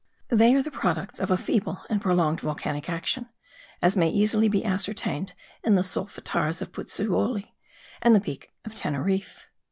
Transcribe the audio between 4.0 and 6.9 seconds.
be easily ascertained in the solfataras of